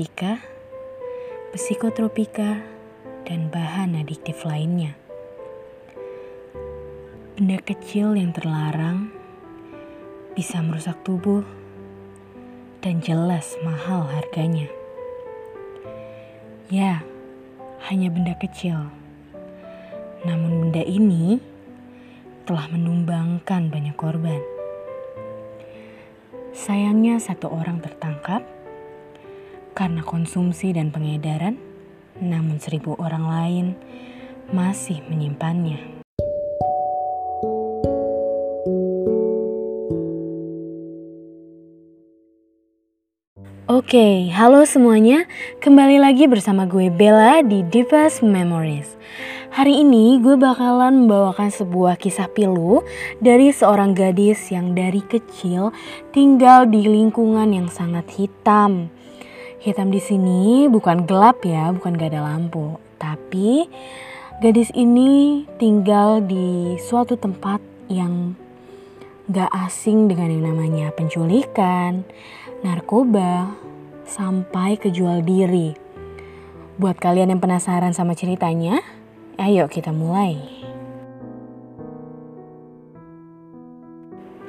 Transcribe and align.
narkotika, 0.00 0.40
psikotropika, 1.52 2.64
dan 3.28 3.52
bahan 3.52 4.00
adiktif 4.00 4.48
lainnya. 4.48 4.96
Benda 7.36 7.60
kecil 7.60 8.16
yang 8.16 8.32
terlarang 8.32 9.12
bisa 10.32 10.64
merusak 10.64 10.96
tubuh 11.04 11.44
dan 12.80 13.04
jelas 13.04 13.60
mahal 13.60 14.08
harganya. 14.08 14.72
Ya, 16.72 17.04
hanya 17.92 18.08
benda 18.08 18.32
kecil. 18.40 18.80
Namun 20.24 20.64
benda 20.64 20.80
ini 20.80 21.44
telah 22.48 22.72
menumbangkan 22.72 23.68
banyak 23.68 24.00
korban. 24.00 24.40
Sayangnya 26.56 27.20
satu 27.20 27.52
orang 27.52 27.84
tertangkap 27.84 28.59
karena 29.80 30.04
konsumsi 30.04 30.76
dan 30.76 30.92
pengedaran, 30.92 31.56
namun 32.20 32.60
seribu 32.60 33.00
orang 33.00 33.24
lain 33.24 33.66
masih 34.52 35.00
menyimpannya. 35.08 35.80
Oke, 43.72 44.28
halo 44.36 44.68
semuanya. 44.68 45.24
Kembali 45.64 45.96
lagi 45.96 46.28
bersama 46.28 46.68
gue 46.68 46.92
Bella 46.92 47.40
di 47.40 47.64
Divas 47.64 48.20
Memories. 48.20 49.00
Hari 49.56 49.80
ini 49.80 50.20
gue 50.20 50.36
bakalan 50.36 51.08
membawakan 51.08 51.48
sebuah 51.48 51.96
kisah 51.96 52.28
pilu 52.28 52.84
dari 53.24 53.48
seorang 53.48 53.96
gadis 53.96 54.52
yang 54.52 54.76
dari 54.76 55.00
kecil 55.00 55.72
tinggal 56.12 56.68
di 56.68 56.84
lingkungan 56.84 57.48
yang 57.48 57.72
sangat 57.72 58.04
hitam. 58.12 58.92
Hitam 59.60 59.92
di 59.92 60.00
sini 60.00 60.72
bukan 60.72 61.04
gelap 61.04 61.44
ya, 61.44 61.68
bukan 61.68 61.92
gak 61.92 62.16
ada 62.16 62.24
lampu, 62.24 62.80
tapi 62.96 63.68
gadis 64.40 64.72
ini 64.72 65.44
tinggal 65.60 66.24
di 66.24 66.80
suatu 66.80 67.20
tempat 67.20 67.60
yang 67.92 68.32
gak 69.28 69.52
asing 69.68 70.08
dengan 70.08 70.32
yang 70.32 70.48
namanya 70.48 70.88
penculikan, 70.96 72.08
narkoba, 72.64 73.52
sampai 74.08 74.80
kejual 74.80 75.20
diri. 75.28 75.76
Buat 76.80 76.96
kalian 76.96 77.36
yang 77.36 77.44
penasaran 77.44 77.92
sama 77.92 78.16
ceritanya, 78.16 78.80
Ayo 79.36 79.68
kita 79.68 79.92
mulai. 79.92 80.40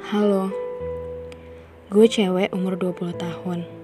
Halo, 0.08 0.48
gue 1.92 2.08
cewek 2.08 2.48
umur 2.56 2.80
20 2.80 3.12
tahun. 3.12 3.81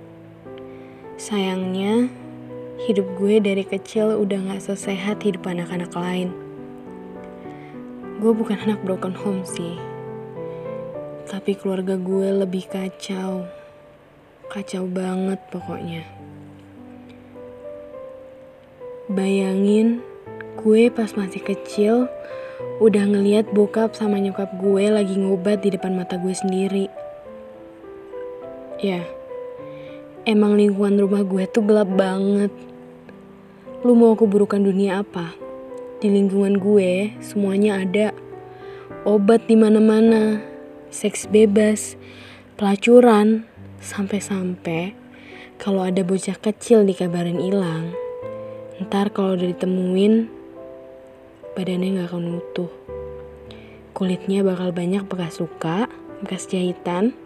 Sayangnya, 1.18 2.06
hidup 2.86 3.18
gue 3.18 3.42
dari 3.42 3.66
kecil 3.66 4.14
udah 4.22 4.38
gak 4.54 4.62
sesehat 4.70 5.18
hidup 5.26 5.50
anak-anak 5.50 5.90
lain. 5.98 6.30
Gue 8.22 8.30
bukan 8.30 8.62
anak 8.62 8.78
broken 8.86 9.18
home 9.18 9.42
sih. 9.42 9.74
Tapi 11.26 11.58
keluarga 11.58 11.98
gue 11.98 12.46
lebih 12.46 12.70
kacau. 12.70 13.50
Kacau 14.46 14.86
banget 14.86 15.42
pokoknya. 15.50 16.06
Bayangin 19.10 20.06
Gue 20.58 20.90
pas 20.90 21.06
masih 21.14 21.38
kecil 21.38 22.10
udah 22.82 23.04
ngeliat 23.06 23.46
bokap 23.54 23.94
sama 23.94 24.18
nyokap 24.18 24.50
gue 24.58 24.90
lagi 24.90 25.14
ngobat 25.14 25.62
di 25.62 25.70
depan 25.70 25.94
mata 25.94 26.18
gue 26.18 26.34
sendiri. 26.34 26.90
Ya, 28.82 29.06
emang 30.28 30.60
lingkungan 30.60 31.00
rumah 31.00 31.24
gue 31.24 31.48
tuh 31.48 31.64
gelap 31.64 31.88
banget. 31.88 32.52
Lu 33.80 33.96
mau 33.96 34.12
keburukan 34.12 34.60
dunia 34.60 35.00
apa? 35.00 35.32
Di 36.04 36.12
lingkungan 36.12 36.60
gue 36.60 37.16
semuanya 37.24 37.80
ada. 37.80 38.12
Obat 39.08 39.48
di 39.48 39.56
mana-mana, 39.56 40.44
seks 40.92 41.24
bebas, 41.32 41.96
pelacuran, 42.60 43.48
sampai-sampai 43.80 44.92
kalau 45.56 45.80
ada 45.80 46.04
bocah 46.04 46.36
kecil 46.36 46.84
dikabarin 46.84 47.40
hilang, 47.40 47.96
ntar 48.84 49.08
kalau 49.08 49.32
udah 49.32 49.48
ditemuin 49.48 50.28
badannya 51.56 52.04
gak 52.04 52.12
akan 52.12 52.36
utuh. 52.36 52.70
Kulitnya 53.96 54.44
bakal 54.44 54.76
banyak 54.76 55.08
bekas 55.08 55.40
luka, 55.40 55.88
bekas 56.20 56.46
jahitan, 56.46 57.16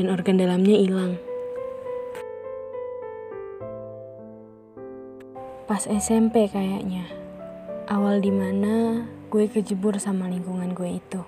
dan 0.00 0.06
organ 0.08 0.40
dalamnya 0.40 0.74
hilang. 0.74 1.27
Pas 5.68 5.84
SMP 5.84 6.48
kayaknya, 6.48 7.04
awal 7.92 8.24
di 8.24 8.32
mana 8.32 9.04
gue 9.28 9.52
kejebur 9.52 10.00
sama 10.00 10.24
lingkungan 10.24 10.72
gue 10.72 10.96
itu. 10.96 11.20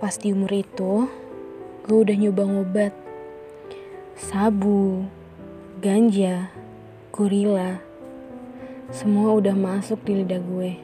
Pas 0.00 0.16
di 0.16 0.32
umur 0.32 0.48
itu, 0.48 1.12
gue 1.84 1.98
udah 2.00 2.16
nyoba 2.16 2.42
ngobat. 2.48 2.96
Sabu, 4.16 5.04
ganja, 5.84 6.48
gorila, 7.12 7.84
semua 8.88 9.36
udah 9.36 9.52
masuk 9.52 10.00
di 10.00 10.24
lidah 10.24 10.40
gue. 10.40 10.80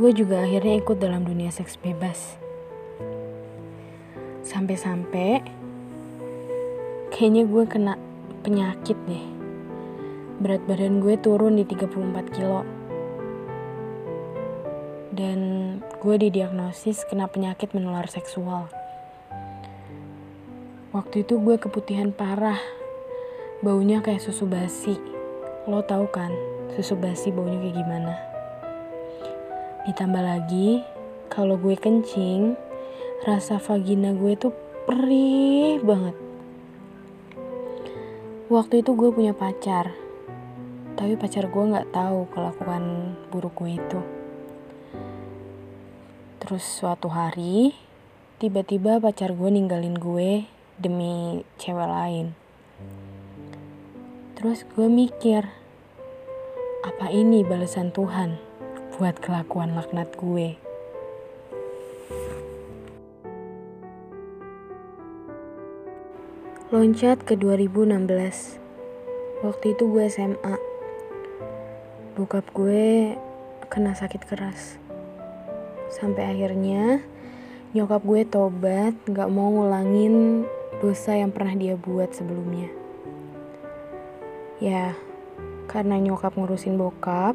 Gue 0.00 0.10
juga 0.16 0.40
akhirnya 0.40 0.80
ikut 0.80 0.96
dalam 0.96 1.20
dunia 1.20 1.52
seks 1.52 1.76
bebas. 1.76 2.40
Sampai-sampai 4.40 5.44
kayaknya 7.12 7.44
gue 7.44 7.64
kena 7.68 8.00
penyakit 8.40 8.96
deh. 9.04 9.33
Berat 10.44 10.60
badan 10.68 11.00
gue 11.00 11.16
turun 11.16 11.56
di 11.56 11.64
34 11.64 12.36
kilo. 12.36 12.68
Dan 15.08 15.40
gue 16.04 16.16
didiagnosis 16.20 17.08
kena 17.08 17.32
penyakit 17.32 17.72
menular 17.72 18.04
seksual. 18.12 18.68
Waktu 20.92 21.24
itu 21.24 21.40
gue 21.40 21.56
keputihan 21.56 22.12
parah. 22.12 22.60
Baunya 23.64 24.04
kayak 24.04 24.20
susu 24.20 24.44
basi 24.44 25.00
Lo 25.64 25.80
tahu 25.80 26.12
kan 26.12 26.28
susu 26.76 26.92
basi 26.92 27.32
baunya 27.32 27.56
kayak 27.56 27.76
gimana? 27.80 28.12
Ditambah 29.88 30.20
lagi, 30.20 30.84
kalau 31.32 31.56
gue 31.56 31.72
kencing, 31.72 32.52
rasa 33.24 33.56
vagina 33.56 34.12
gue 34.12 34.36
tuh 34.36 34.52
perih 34.84 35.80
banget. 35.80 36.12
Waktu 38.52 38.84
itu 38.84 38.92
gue 38.92 39.08
punya 39.08 39.32
pacar, 39.32 39.96
tapi 40.94 41.18
pacar 41.18 41.50
gue 41.50 41.64
nggak 41.74 41.90
tahu 41.90 42.30
kelakuan 42.30 43.14
buruk 43.34 43.58
gue 43.58 43.78
itu. 43.78 44.00
Terus 46.38 46.62
suatu 46.62 47.10
hari, 47.10 47.74
tiba-tiba 48.38 49.02
pacar 49.02 49.34
gue 49.34 49.50
ninggalin 49.50 49.96
gue 49.98 50.46
demi 50.78 51.42
cewek 51.58 51.88
lain. 51.88 52.36
Terus 54.38 54.62
gue 54.76 54.86
mikir, 54.86 55.48
apa 56.84 57.06
ini 57.08 57.42
balasan 57.42 57.90
Tuhan 57.90 58.36
buat 59.00 59.18
kelakuan 59.18 59.72
laknat 59.72 60.12
gue? 60.20 60.60
Loncat 66.74 67.22
ke 67.24 67.38
2016. 67.38 68.58
Waktu 69.46 69.66
itu 69.78 69.84
gue 69.88 70.04
SMA. 70.10 70.73
Bokap 72.14 72.46
gue 72.54 73.18
kena 73.66 73.90
sakit 73.90 74.22
keras. 74.22 74.78
Sampai 75.90 76.30
akhirnya 76.30 77.02
nyokap 77.74 78.06
gue 78.06 78.22
tobat 78.22 78.94
gak 79.10 79.26
mau 79.34 79.50
ngulangin 79.50 80.46
dosa 80.78 81.18
yang 81.18 81.34
pernah 81.34 81.58
dia 81.58 81.74
buat 81.74 82.14
sebelumnya. 82.14 82.70
Ya, 84.62 84.94
karena 85.66 85.98
nyokap 85.98 86.38
ngurusin 86.38 86.78
bokap, 86.78 87.34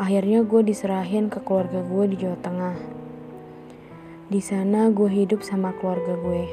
akhirnya 0.00 0.48
gue 0.48 0.64
diserahin 0.64 1.28
ke 1.28 1.36
keluarga 1.44 1.84
gue 1.84 2.04
di 2.08 2.16
Jawa 2.24 2.40
Tengah. 2.40 2.76
Di 4.32 4.40
sana 4.40 4.88
gue 4.88 5.12
hidup 5.12 5.44
sama 5.44 5.76
keluarga 5.76 6.16
gue. 6.16 6.48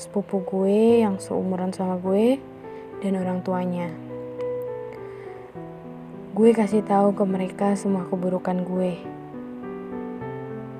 Sepupu 0.00 0.40
gue 0.48 1.04
yang 1.04 1.20
seumuran 1.20 1.76
sama 1.76 2.00
gue 2.00 2.40
dan 3.04 3.20
orang 3.20 3.44
tuanya. 3.44 4.09
Gue 6.40 6.56
kasih 6.56 6.80
tahu 6.80 7.12
ke 7.12 7.20
mereka 7.28 7.76
semua 7.76 8.08
keburukan 8.08 8.64
gue. 8.64 8.96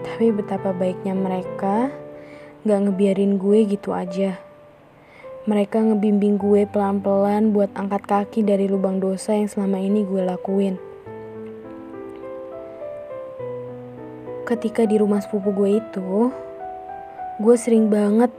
Tapi 0.01 0.33
betapa 0.33 0.73
baiknya 0.73 1.13
mereka 1.13 1.93
gak 2.65 2.81
ngebiarin 2.89 3.37
gue 3.37 3.69
gitu 3.69 3.93
aja. 3.93 4.41
Mereka 5.45 5.85
ngebimbing 5.85 6.41
gue 6.41 6.65
pelan-pelan 6.65 7.53
buat 7.53 7.69
angkat 7.77 8.09
kaki 8.09 8.41
dari 8.41 8.73
lubang 8.73 9.05
dosa 9.05 9.37
yang 9.37 9.53
selama 9.53 9.77
ini 9.85 10.01
gue 10.01 10.25
lakuin. 10.25 10.81
Ketika 14.49 14.89
di 14.89 14.97
rumah 14.97 15.21
sepupu 15.21 15.53
gue 15.53 15.77
itu, 15.77 16.33
gue 17.37 17.57
sering 17.61 17.93
banget 17.93 18.33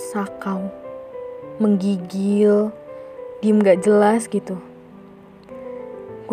sakau, 0.00 0.72
menggigil, 1.60 2.72
diem 3.44 3.60
gak 3.60 3.84
jelas 3.84 4.24
gitu. 4.32 4.56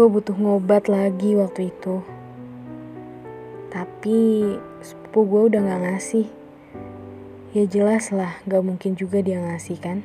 Gue 0.02 0.10
butuh 0.10 0.34
ngobat 0.34 0.90
lagi 0.90 1.38
waktu 1.38 1.70
itu. 1.70 2.02
Tapi 3.70 4.50
sepupu 4.82 5.30
gue 5.30 5.42
udah 5.54 5.62
gak 5.62 5.82
ngasih. 5.86 6.26
Ya 7.54 7.70
jelas 7.70 8.10
lah, 8.10 8.34
gak 8.50 8.66
mungkin 8.66 8.98
juga 8.98 9.22
dia 9.22 9.38
ngasih 9.38 9.78
kan. 9.78 10.02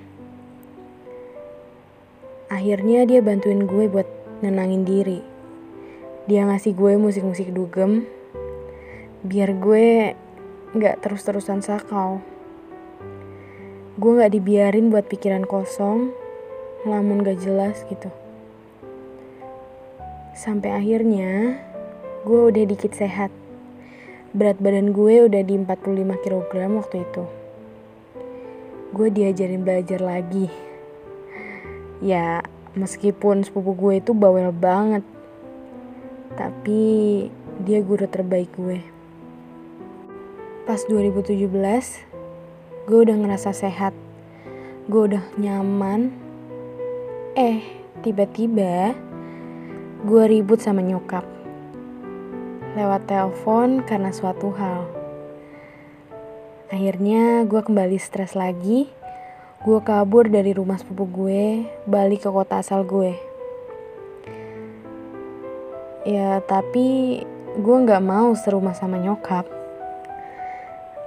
Akhirnya 2.52 3.08
dia 3.08 3.24
bantuin 3.24 3.64
gue 3.64 3.88
buat 3.88 4.04
nenangin 4.44 4.84
diri. 4.84 5.24
Dia 6.28 6.44
ngasih 6.44 6.76
gue 6.76 7.00
musik-musik 7.00 7.56
dugem, 7.56 8.04
biar 9.24 9.56
gue 9.56 10.12
gak 10.76 11.08
terus-terusan 11.08 11.64
sakau. 11.64 12.20
Gue 13.96 14.12
gak 14.20 14.36
dibiarin 14.36 14.92
buat 14.92 15.08
pikiran 15.08 15.48
kosong, 15.48 16.12
lamun 16.84 17.24
gak 17.24 17.40
jelas 17.40 17.80
gitu. 17.88 18.12
Sampai 20.36 20.76
akhirnya, 20.76 21.56
gue 22.28 22.40
udah 22.52 22.64
dikit 22.68 22.92
sehat. 22.92 23.32
Berat 24.36 24.60
badan 24.60 24.92
gue 24.92 25.24
udah 25.24 25.40
di 25.40 25.56
45 25.56 26.20
kg 26.20 26.52
waktu 26.76 26.96
itu. 27.08 27.24
Gue 28.92 29.08
diajarin 29.08 29.64
belajar 29.64 30.04
lagi. 30.04 30.52
Ya, 32.04 32.44
meskipun 32.76 33.48
sepupu 33.48 33.72
gue 33.72 34.04
itu 34.04 34.12
bawel 34.12 34.52
banget. 34.52 35.00
Tapi 36.36 36.84
dia 37.56 37.80
guru 37.80 38.04
terbaik 38.04 38.52
gue 38.60 38.84
pas 40.66 40.82
2017 40.82 41.46
gue 42.90 42.98
udah 43.06 43.16
ngerasa 43.22 43.54
sehat 43.54 43.94
gue 44.90 45.02
udah 45.14 45.22
nyaman 45.38 46.10
eh 47.38 47.62
tiba-tiba 48.02 48.98
gue 50.04 50.24
ribut 50.28 50.60
sama 50.60 50.84
nyokap. 50.84 51.24
Lewat 52.76 53.08
telepon 53.08 53.80
karena 53.80 54.12
suatu 54.12 54.52
hal. 54.52 54.84
Akhirnya 56.68 57.48
gue 57.48 57.62
kembali 57.64 57.96
stres 57.96 58.36
lagi. 58.36 58.92
Gue 59.64 59.80
kabur 59.80 60.28
dari 60.28 60.52
rumah 60.52 60.76
sepupu 60.76 61.08
gue 61.08 61.64
balik 61.88 62.26
ke 62.26 62.30
kota 62.30 62.60
asal 62.60 62.84
gue. 62.84 63.16
Ya 66.04 66.44
tapi 66.44 67.22
gue 67.56 67.76
nggak 67.88 68.04
mau 68.04 68.36
serumah 68.36 68.76
sama 68.76 69.00
nyokap. 69.00 69.48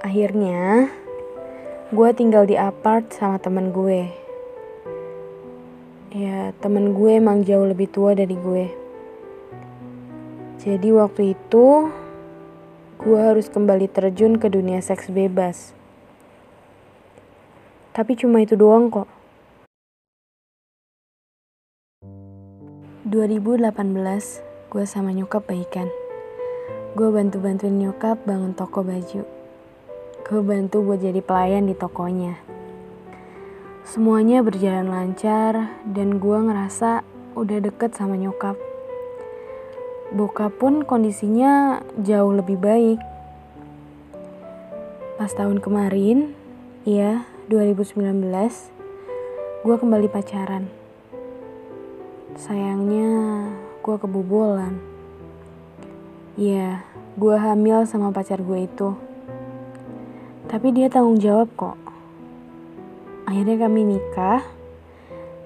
Akhirnya, 0.00 0.88
gue 1.92 2.08
tinggal 2.16 2.48
di 2.48 2.56
apart 2.56 3.12
sama 3.14 3.36
temen 3.36 3.70
gue. 3.70 4.29
Ya, 6.10 6.50
temen 6.58 6.90
gue 6.98 7.22
emang 7.22 7.46
jauh 7.46 7.62
lebih 7.62 7.86
tua 7.86 8.18
dari 8.18 8.34
gue. 8.34 8.66
Jadi 10.58 10.90
waktu 10.90 11.38
itu, 11.38 11.86
gue 12.98 13.18
harus 13.18 13.46
kembali 13.46 13.86
terjun 13.86 14.42
ke 14.42 14.50
dunia 14.50 14.82
seks 14.82 15.06
bebas. 15.06 15.70
Tapi 17.94 18.18
cuma 18.18 18.42
itu 18.42 18.58
doang 18.58 18.90
kok. 18.90 19.06
2018, 23.06 23.70
gue 24.70 24.84
sama 24.84 25.14
nyokap 25.14 25.46
baikan. 25.46 25.86
Gue 26.98 27.14
bantu-bantuin 27.14 27.78
nyokap 27.78 28.18
bangun 28.26 28.52
toko 28.58 28.82
baju 28.82 29.40
gue 30.30 30.46
bantu 30.46 30.86
buat 30.86 31.02
jadi 31.02 31.18
pelayan 31.26 31.66
di 31.66 31.74
tokonya. 31.74 32.49
Semuanya 33.80 34.44
berjalan 34.44 34.92
lancar 34.92 35.72
dan 35.88 36.20
gue 36.20 36.38
ngerasa 36.44 37.00
udah 37.32 37.58
deket 37.64 37.96
sama 37.96 38.20
nyokap. 38.20 38.60
Bokap 40.12 40.60
pun 40.60 40.84
kondisinya 40.84 41.80
jauh 41.96 42.36
lebih 42.36 42.60
baik. 42.60 43.00
Pas 45.16 45.32
tahun 45.32 45.64
kemarin, 45.64 46.36
iya 46.84 47.24
2019, 47.48 48.04
gue 49.64 49.76
kembali 49.80 50.08
pacaran. 50.12 50.68
Sayangnya 52.36 53.10
gue 53.80 53.96
kebobolan. 53.96 54.76
Iya, 56.36 56.84
gue 57.16 57.36
hamil 57.36 57.88
sama 57.88 58.12
pacar 58.12 58.44
gue 58.44 58.68
itu. 58.68 58.92
Tapi 60.52 60.68
dia 60.68 60.92
tanggung 60.92 61.16
jawab 61.16 61.48
kok. 61.56 61.89
Akhirnya 63.30 63.62
kami 63.62 63.86
nikah. 63.86 64.42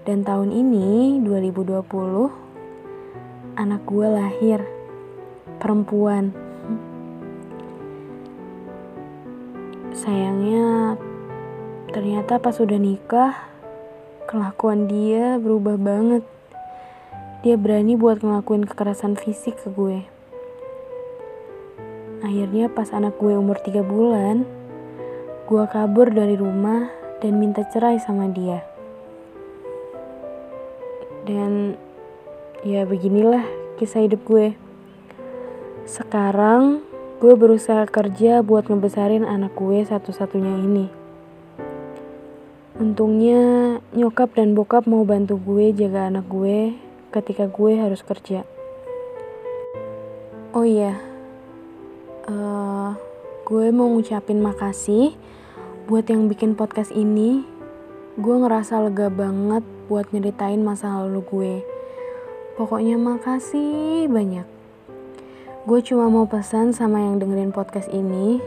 Dan 0.09 0.25
tahun 0.25 0.57
ini 0.57 1.21
2020 1.21 1.85
anak 3.61 3.85
gue 3.85 4.09
lahir 4.09 4.65
perempuan. 5.61 6.33
Sayangnya 9.93 10.97
ternyata 11.93 12.41
pas 12.41 12.57
udah 12.57 12.81
nikah 12.81 13.37
kelakuan 14.29 14.89
dia 14.89 15.37
berubah 15.37 15.77
banget. 15.77 16.25
Dia 17.45 17.61
berani 17.61 18.01
buat 18.01 18.25
ngelakuin 18.25 18.65
kekerasan 18.65 19.21
fisik 19.21 19.61
ke 19.61 19.69
gue. 19.73 20.05
Akhirnya 22.25 22.73
pas 22.73 22.89
anak 22.97 23.21
gue 23.21 23.37
umur 23.37 23.61
3 23.61 23.85
bulan, 23.85 24.49
Gua 25.45 25.69
kabur 25.69 26.09
dari 26.09 26.41
rumah 26.41 27.04
dan 27.25 27.41
minta 27.41 27.65
cerai 27.65 27.97
sama 27.97 28.29
dia. 28.29 28.61
Dan 31.25 31.73
ya 32.61 32.85
beginilah 32.85 33.41
kisah 33.81 34.05
hidup 34.05 34.21
gue. 34.29 34.53
Sekarang 35.89 36.85
gue 37.25 37.33
berusaha 37.33 37.89
kerja 37.89 38.45
buat 38.45 38.69
ngebesarin 38.69 39.25
anak 39.25 39.57
gue 39.57 39.89
satu-satunya 39.89 40.53
ini. 40.69 40.87
Untungnya 42.77 43.41
nyokap 43.97 44.37
dan 44.37 44.53
bokap 44.53 44.85
mau 44.85 45.09
bantu 45.09 45.41
gue 45.41 45.73
jaga 45.73 46.13
anak 46.13 46.29
gue 46.29 46.77
ketika 47.09 47.49
gue 47.49 47.73
harus 47.81 48.05
kerja. 48.05 48.45
Oh 50.53 50.69
iya, 50.69 51.01
uh, 52.29 52.93
gue 53.49 53.67
mau 53.73 53.89
ngucapin 53.91 54.45
makasih 54.45 55.17
buat 55.85 56.09
yang 56.09 56.33
bikin 56.33 56.57
podcast 56.57 56.89
ini. 56.97 57.45
Gue 58.17 58.41
ngerasa 58.41 58.89
lega 58.89 59.13
banget 59.13 59.61
buat 59.85 60.09
nyeritain 60.17 60.65
masa 60.65 61.05
lalu 61.05 61.21
gue. 61.29 61.55
Pokoknya 62.57 62.97
makasih 62.97 64.09
banyak. 64.09 64.49
Gue 65.69 65.85
cuma 65.85 66.09
mau 66.09 66.25
pesan 66.25 66.73
sama 66.73 67.05
yang 67.05 67.21
dengerin 67.21 67.53
podcast 67.53 67.93
ini, 67.93 68.41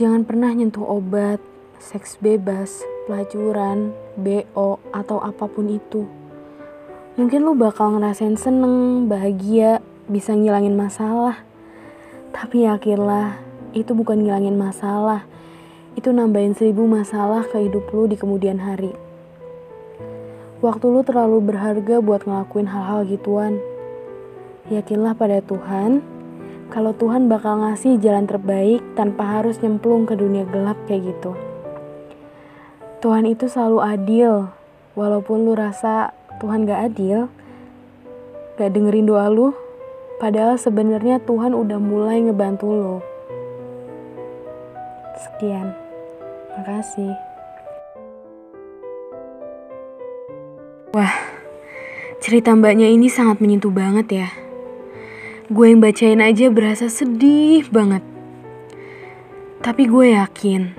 jangan 0.00 0.24
pernah 0.24 0.48
nyentuh 0.52 0.84
obat, 0.88 1.40
seks 1.80 2.16
bebas, 2.16 2.80
pelacuran, 3.04 3.92
BO, 4.16 4.80
atau 4.92 5.20
apa 5.20 5.44
pun 5.52 5.68
itu. 5.68 6.08
Mungkin 7.20 7.44
lu 7.44 7.56
bakal 7.56 7.96
ngerasain 7.96 8.40
seneng, 8.40 9.04
bahagia, 9.04 9.84
bisa 10.08 10.32
ngilangin 10.32 10.76
masalah. 10.76 11.44
Tapi 12.32 12.64
yakinlah, 12.64 13.36
itu 13.76 13.92
bukan 13.92 14.24
ngilangin 14.24 14.56
masalah. 14.56 15.28
Itu 15.98 16.14
nambahin 16.14 16.54
seribu 16.54 16.86
masalah 16.86 17.42
ke 17.50 17.58
hidup 17.58 17.90
lu 17.90 18.06
di 18.06 18.14
kemudian 18.14 18.62
hari. 18.62 18.94
Waktu 20.62 20.94
lu 20.94 21.02
terlalu 21.02 21.42
berharga 21.42 21.98
buat 21.98 22.22
ngelakuin 22.22 22.70
hal-hal 22.70 23.02
gituan. 23.02 23.58
Yakinlah 24.70 25.18
pada 25.18 25.42
Tuhan, 25.42 25.98
kalau 26.70 26.94
Tuhan 26.94 27.26
bakal 27.26 27.66
ngasih 27.66 27.98
jalan 27.98 28.30
terbaik 28.30 28.78
tanpa 28.94 29.42
harus 29.42 29.58
nyemplung 29.58 30.06
ke 30.06 30.14
dunia 30.14 30.46
gelap 30.46 30.78
kayak 30.86 31.18
gitu. 31.18 31.34
Tuhan 33.02 33.26
itu 33.26 33.50
selalu 33.50 33.82
adil, 33.82 34.54
walaupun 34.94 35.50
lu 35.50 35.58
rasa 35.58 36.14
Tuhan 36.38 36.62
gak 36.62 36.94
adil, 36.94 37.26
gak 38.54 38.70
dengerin 38.70 39.10
doa 39.10 39.26
lu, 39.26 39.50
padahal 40.22 40.62
sebenarnya 40.62 41.18
Tuhan 41.26 41.58
udah 41.58 41.82
mulai 41.82 42.22
ngebantu 42.22 42.70
lu. 42.70 42.96
Sekian. 45.18 45.87
Makasih. 46.58 47.14
Wah, 50.90 51.14
cerita 52.18 52.50
mbaknya 52.58 52.90
ini 52.90 53.06
sangat 53.06 53.38
menyentuh 53.38 53.70
banget 53.70 54.06
ya. 54.10 54.28
Gue 55.46 55.70
yang 55.70 55.78
bacain 55.78 56.18
aja 56.18 56.50
berasa 56.50 56.90
sedih 56.90 57.62
banget. 57.70 58.02
Tapi 59.62 59.86
gue 59.86 60.18
yakin, 60.18 60.74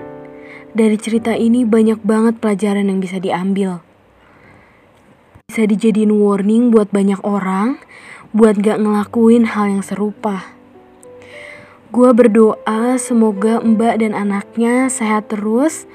dari 0.76 1.00
cerita 1.00 1.32
ini 1.32 1.64
banyak 1.64 2.04
banget 2.04 2.36
pelajaran 2.44 2.84
yang 2.92 3.00
bisa 3.00 3.16
diambil. 3.16 3.80
Bisa 5.48 5.64
dijadiin 5.64 6.12
warning 6.12 6.68
buat 6.68 6.92
banyak 6.92 7.24
orang, 7.24 7.80
buat 8.36 8.60
gak 8.60 8.84
ngelakuin 8.84 9.56
hal 9.56 9.80
yang 9.80 9.80
serupa 9.80 10.59
Gue 11.90 12.14
berdoa 12.14 12.94
semoga 13.02 13.58
mbak 13.58 13.98
dan 13.98 14.14
anaknya 14.14 14.86
sehat 14.86 15.26
terus 15.26 15.90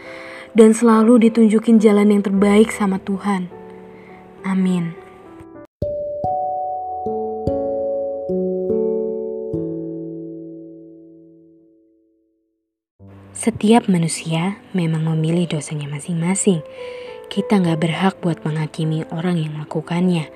dan 0.52 0.76
selalu 0.76 1.24
ditunjukin 1.32 1.80
jalan 1.80 2.12
yang 2.12 2.20
terbaik 2.20 2.68
sama 2.68 3.00
Tuhan. 3.00 3.48
Amin. 4.44 4.92
Setiap 13.32 13.88
manusia 13.88 14.60
memang 14.76 15.08
memilih 15.16 15.48
dosanya 15.56 15.88
masing-masing. 15.88 16.60
Kita 17.28 17.60
nggak 17.60 17.80
berhak 17.82 18.16
buat 18.22 18.42
menghakimi 18.46 19.04
orang 19.12 19.42
yang 19.42 19.58
melakukannya. 19.58 20.30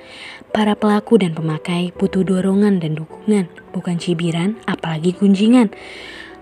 Para 0.50 0.74
pelaku 0.74 1.22
dan 1.22 1.38
pemakai 1.38 1.94
butuh 1.94 2.26
dorongan 2.26 2.82
dan 2.82 2.98
dukungan, 2.98 3.46
bukan 3.72 3.96
cibiran, 4.02 4.58
apalagi 4.66 5.14
gunjingan. 5.14 5.70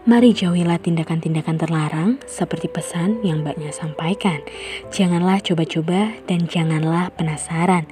Mari 0.07 0.31
jauhilah 0.31 0.79
tindakan-tindakan 0.79 1.57
terlarang 1.59 2.09
seperti 2.23 2.71
pesan 2.71 3.19
yang 3.27 3.43
mbaknya 3.43 3.75
sampaikan. 3.75 4.39
Janganlah 4.87 5.43
coba-coba 5.43 6.15
dan 6.23 6.47
janganlah 6.47 7.11
penasaran. 7.19 7.83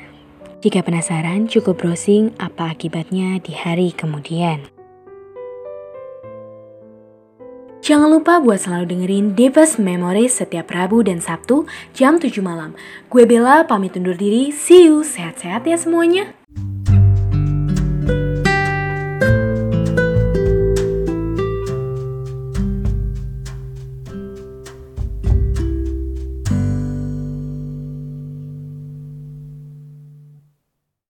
Jika 0.64 0.80
penasaran, 0.80 1.52
cukup 1.52 1.76
browsing 1.76 2.32
apa 2.40 2.72
akibatnya 2.72 3.38
di 3.44 3.52
hari 3.52 3.92
kemudian. 3.92 4.75
Jangan 7.86 8.10
lupa 8.10 8.42
buat 8.42 8.58
selalu 8.58 8.98
dengerin 8.98 9.26
Divas 9.38 9.78
Memories 9.78 10.42
setiap 10.42 10.74
Rabu 10.74 11.06
dan 11.06 11.22
Sabtu 11.22 11.70
jam 11.94 12.18
7 12.18 12.42
malam. 12.42 12.74
Gue 13.14 13.30
Bella 13.30 13.62
pamit 13.62 13.94
undur 13.94 14.18
diri. 14.18 14.50
See 14.50 14.90
you. 14.90 15.06
Sehat-sehat 15.06 15.70
ya 15.70 15.78
semuanya. 15.78 16.34